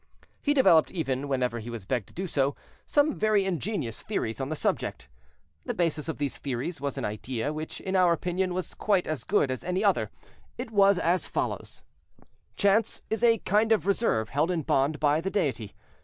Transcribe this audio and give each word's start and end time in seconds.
He 0.41 0.55
developed, 0.55 0.89
even, 0.89 1.27
whenever 1.27 1.59
he 1.59 1.69
was 1.69 1.85
begged 1.85 2.07
to 2.07 2.13
do 2.15 2.25
so, 2.25 2.55
some 2.87 3.13
very 3.13 3.45
ingenious 3.45 4.01
theories 4.01 4.41
on 4.41 4.49
the 4.49 4.55
subject. 4.55 5.07
The 5.63 5.75
basis 5.75 6.09
of 6.09 6.17
these 6.17 6.39
theories 6.39 6.81
was 6.81 6.97
an 6.97 7.05
idea, 7.05 7.53
which, 7.53 7.79
in 7.79 7.95
our 7.95 8.11
opinion, 8.11 8.55
was 8.55 8.73
quite 8.73 9.05
as 9.05 9.23
good 9.23 9.51
as 9.51 9.63
any 9.63 9.83
other; 9.83 10.09
it 10.57 10.71
was 10.71 10.97
as 10.97 11.27
follows: 11.27 11.83
Chance 12.55 13.03
is 13.11 13.23
a 13.23 13.37
kind 13.37 13.71
of 13.71 13.85
reserve 13.85 14.29
held 14.29 14.49
in 14.49 14.63
bond 14.63 14.99
by 14.99 15.21
the 15.21 15.29
Deity. 15.29 15.75